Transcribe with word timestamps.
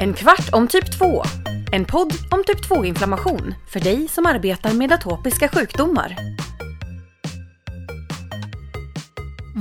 En 0.00 0.14
kvart 0.14 0.48
om 0.52 0.68
typ 0.68 0.98
2. 0.98 1.22
En 1.72 1.84
podd 1.84 2.12
om 2.30 2.44
typ 2.46 2.70
2-inflammation 2.70 3.54
för 3.68 3.80
dig 3.80 4.08
som 4.08 4.26
arbetar 4.26 4.72
med 4.72 4.92
atopiska 4.92 5.48
sjukdomar. 5.48 6.16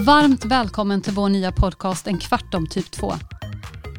Varmt 0.05 0.45
välkommen 0.45 1.01
till 1.01 1.13
vår 1.13 1.29
nya 1.29 1.51
podcast 1.51 2.07
En 2.07 2.17
kvart 2.17 2.53
om 2.53 2.67
typ 2.67 2.91
2. 2.91 3.13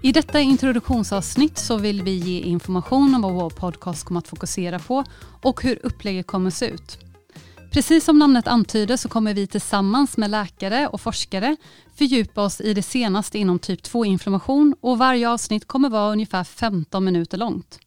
I 0.03 0.13
detta 0.13 0.41
introduktionsavsnitt 0.41 1.59
så 1.59 1.77
vill 1.77 2.03
vi 2.03 2.11
ge 2.11 2.41
information 2.41 3.15
om 3.15 3.23
vad 3.23 3.33
vår 3.33 3.51
podcast 3.51 4.05
kommer 4.05 4.19
att 4.19 4.29
fokusera 4.29 4.79
på 4.79 5.05
och 5.43 5.63
hur 5.63 5.79
upplägget 5.83 6.27
kommer 6.27 6.49
att 6.49 6.55
se 6.55 6.67
ut. 6.67 6.99
Precis 7.77 8.05
som 8.05 8.19
namnet 8.19 8.49
antyder 8.49 8.97
så 8.97 9.09
kommer 9.09 9.35
vi 9.35 9.47
tillsammans 9.47 10.17
med 10.17 10.31
läkare 10.31 10.89
och 10.89 11.01
forskare 11.01 11.57
fördjupa 11.95 12.43
oss 12.43 12.61
i 12.61 12.75
det 12.75 12.83
senaste 12.83 13.39
inom 13.39 13.59
typ 13.59 13.83
2-inflammation 13.83 14.75
och 14.81 14.99
varje 14.99 15.31
avsnitt 15.31 15.67
kommer 15.67 15.91
vara 15.91 16.13
ungefär 16.13 16.45
15 16.45 17.05
minuter 17.05 17.39
långt. 17.39 17.79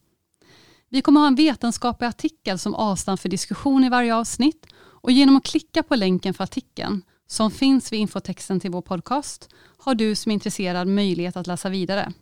Vi 0.90 1.02
kommer 1.02 1.20
ha 1.20 1.27
en 1.27 1.36
vetenskaplig 1.36 2.08
artikel 2.08 2.60
som 2.60 2.76
avstamp 2.76 3.20
för 3.20 3.30
diskussion 3.30 3.84
i 3.84 3.90
varje 3.90 4.16
avsnitt 4.16 4.66
och 4.77 5.12
genom 5.12 5.38
att 5.38 5.46
klicka 5.46 5.84
på 5.84 5.96
länken 5.96 6.34
för 6.34 6.44
artikeln 6.44 7.02
som 7.27 7.52
finns 7.52 7.91
vid 7.91 7.99
infotexten 7.99 8.60
till 8.60 8.71
vår 8.71 8.82
podcast 8.82 9.49
har 9.77 9.96
du 9.96 10.16
som 10.16 10.30
är 10.30 10.34
intresserad 10.34 10.88
möjlighet 10.88 11.38
att 11.38 11.48
läsa 11.48 11.70
vidare. 11.70 12.13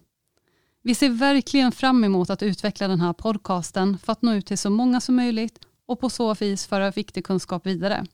Vi 0.83 0.95
ser 0.95 1.09
verkligen 1.09 1.71
fram 1.71 2.03
emot 2.03 2.29
att 2.29 2.43
utveckla 2.43 2.87
den 2.87 3.01
här 3.01 3.13
podcasten 3.13 3.97
för 3.97 4.11
att 4.11 4.21
nå 4.21 4.33
ut 4.33 4.45
till 4.45 4.57
så 4.57 4.69
många 4.69 5.01
som 5.01 5.15
möjligt 5.15 5.59
och 5.87 5.99
på 5.99 6.09
så 6.09 6.33
vis 6.33 6.65
föra 6.65 6.91
viktig 6.91 7.25
kunskap 7.25 7.65
vidare. 7.65 8.05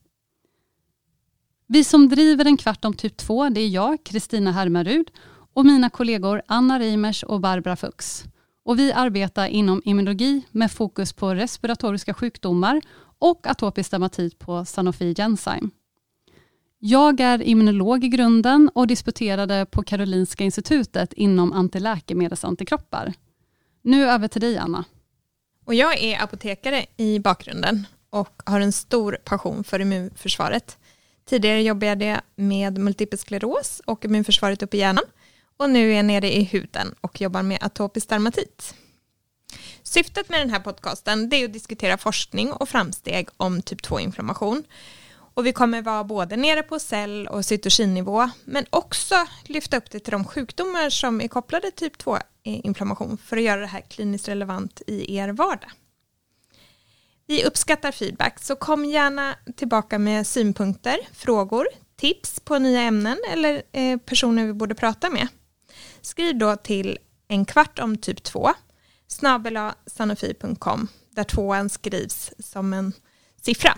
Vi 1.68 1.84
som 1.84 2.10
driver 2.10 2.46
en 2.46 2.58
kvart 2.58 2.86
om 2.86 2.94
typ 2.94 3.18
2 3.18 3.50
det 3.50 3.62
är 3.62 3.70
jag, 3.70 4.04
Kristina 4.04 4.52
Hermarud 4.52 5.12
och 5.54 5.66
mina 5.66 5.90
kollegor 5.90 6.42
Anna 6.48 6.80
Reimers 6.80 7.24
och 7.24 7.40
Barbara 7.40 7.76
Fuchs. 7.76 8.24
Och 8.66 8.80
vi 8.80 8.94
arbetar 8.94 9.48
inom 9.48 9.82
immunologi 9.86 10.42
med 10.52 10.72
fokus 10.72 11.14
på 11.14 11.36
respiratoriska 11.36 12.14
sjukdomar 12.14 12.82
och 13.20 13.48
atopisk 13.48 13.92
dermatit 13.92 14.40
på 14.40 14.66
Sanofi 14.66 15.16
Genzyme. 15.16 15.70
Jag 16.80 17.20
är 17.20 17.44
immunolog 17.44 18.04
i 18.04 18.08
grunden 18.08 18.72
och 18.76 18.88
disputerade 18.88 19.66
på 19.66 19.84
Karolinska 19.84 20.44
institutet 20.44 21.14
inom 21.14 21.54
antiläkemedelsantikroppar. 21.54 23.14
Nu 23.82 24.06
över 24.06 24.28
till 24.28 24.42
dig 24.42 24.58
Anna. 24.58 24.86
Och 25.66 25.74
jag 25.74 26.00
är 26.00 26.24
apotekare 26.24 26.86
i 26.98 27.20
bakgrunden 27.20 27.88
och 28.10 28.42
har 28.46 28.60
en 28.60 28.72
stor 28.72 29.18
passion 29.24 29.64
för 29.64 29.80
immunförsvaret. 29.80 30.78
Tidigare 31.26 31.62
jobbade 31.62 32.06
jag 32.06 32.22
med 32.36 32.78
multipel 32.78 33.20
skleros 33.20 33.82
och 33.86 34.06
immunförsvaret 34.06 34.64
upp 34.64 34.74
i 34.74 34.78
hjärnan 34.78 35.06
och 35.58 35.70
nu 35.70 35.92
är 35.92 35.96
jag 35.96 36.06
nere 36.06 36.36
i 36.36 36.44
huden 36.44 36.96
och 37.02 37.22
jobbar 37.22 37.44
med 37.44 37.64
atopisk 37.64 38.10
dermatit. 38.10 38.76
Syftet 39.84 40.30
med 40.30 40.40
den 40.40 40.50
här 40.50 40.60
podcasten 40.60 41.34
är 41.34 41.46
att 41.46 41.54
diskutera 41.54 41.98
forskning 41.98 42.54
och 42.54 42.70
framsteg 42.70 43.30
om 43.38 43.62
typ 43.62 43.82
2-inflammation. 43.82 44.64
Och 45.34 45.46
vi 45.46 45.54
kommer 45.54 45.82
vara 45.82 46.04
både 46.04 46.36
nere 46.38 46.64
på 46.64 46.80
cell 46.80 47.28
och 47.28 47.46
cytokinnivå 47.46 48.30
men 48.46 48.66
också 48.70 49.16
lyfta 49.44 49.78
upp 49.78 49.92
det 49.92 50.00
till 50.00 50.12
de 50.12 50.26
sjukdomar 50.26 50.90
som 50.90 51.22
är 51.22 51.28
kopplade 51.28 51.72
till 51.72 51.90
typ 51.90 52.04
2-inflammation 52.04 53.18
för 53.18 53.38
att 53.38 53.44
göra 53.44 53.62
det 53.62 53.68
här 53.68 53.82
kliniskt 53.82 54.28
relevant 54.28 54.82
i 54.88 55.16
er 55.18 55.30
vardag. 55.30 55.72
Vi 57.28 57.46
uppskattar 57.46 57.92
feedback 57.92 58.40
så 58.40 58.56
kom 58.56 58.86
gärna 58.86 59.36
tillbaka 59.56 60.00
med 60.00 60.28
synpunkter, 60.28 60.98
frågor, 61.14 61.68
tips 61.96 62.40
på 62.40 62.60
nya 62.60 62.82
ämnen 62.82 63.18
eller 63.32 63.64
eh, 63.72 63.98
personer 63.98 64.46
vi 64.46 64.54
borde 64.54 64.76
prata 64.76 65.10
med. 65.10 65.28
Skriv 66.02 66.38
då 66.38 66.56
till 66.56 66.98
en 67.28 67.46
kvart 67.46 67.80
om 67.80 67.98
typ 67.98 68.24
2 68.24 68.54
snabela 69.08 69.76
sanofi.com 69.86 70.88
där 71.10 71.24
tvåan 71.24 71.70
skrivs 71.70 72.32
som 72.40 72.74
en 72.74 72.94
siffra. 73.42 73.78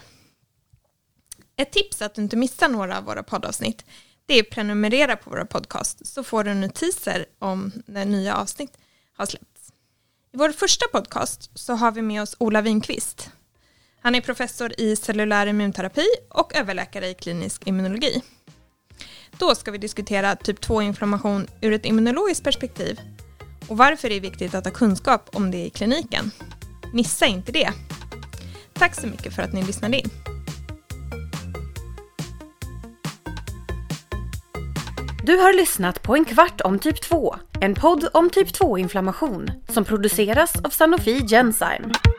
Ett 1.57 1.71
tips 1.71 2.01
att 2.01 2.15
du 2.15 2.21
inte 2.21 2.37
missar 2.37 2.69
några 2.69 2.97
av 2.97 3.03
våra 3.03 3.23
poddavsnitt 3.23 3.85
det 4.25 4.33
är 4.33 4.41
att 4.41 4.49
prenumerera 4.49 5.15
på 5.15 5.29
våra 5.29 5.45
podcast 5.45 6.07
så 6.07 6.23
får 6.23 6.43
du 6.43 6.53
notiser 6.53 7.25
om 7.39 7.71
när 7.85 8.05
nya 8.05 8.35
avsnitt 8.35 8.77
har 9.17 9.25
släppts. 9.25 9.71
I 10.33 10.37
vår 10.37 10.49
första 10.49 10.87
podcast 10.87 11.51
så 11.53 11.73
har 11.73 11.91
vi 11.91 12.01
med 12.01 12.21
oss 12.21 12.35
Ola 12.39 12.61
Winqvist. 12.61 13.29
Han 14.01 14.15
är 14.15 14.21
professor 14.21 14.79
i 14.79 14.95
cellulär 14.95 15.47
immunterapi 15.47 16.05
och 16.29 16.55
överläkare 16.55 17.07
i 17.07 17.13
klinisk 17.13 17.67
immunologi. 17.67 18.21
Då 19.37 19.55
ska 19.55 19.71
vi 19.71 19.77
diskutera 19.77 20.35
typ 20.35 20.59
2-inflammation 20.59 21.47
ur 21.61 21.73
ett 21.73 21.85
immunologiskt 21.85 22.43
perspektiv 22.43 22.99
och 23.67 23.77
varför 23.77 24.09
det 24.09 24.15
är 24.15 24.21
viktigt 24.21 24.55
att 24.55 24.65
ha 24.65 24.71
kunskap 24.71 25.29
om 25.33 25.51
det 25.51 25.65
i 25.65 25.69
kliniken. 25.69 26.31
Missa 26.93 27.25
inte 27.25 27.51
det. 27.51 27.73
Tack 28.73 28.95
så 28.95 29.07
mycket 29.07 29.35
för 29.35 29.41
att 29.41 29.53
ni 29.53 29.63
lyssnade 29.63 29.97
in. 29.97 30.34
Du 35.27 35.37
har 35.37 35.53
lyssnat 35.53 36.01
på 36.01 36.15
En 36.15 36.25
kvart 36.25 36.61
om 36.61 36.79
typ 36.79 37.01
2, 37.01 37.35
en 37.61 37.75
podd 37.75 38.09
om 38.13 38.29
typ 38.29 38.47
2-inflammation 38.47 39.49
som 39.69 39.85
produceras 39.85 40.53
av 40.63 40.69
Sanofi 40.69 41.27
Genzyme. 41.27 42.14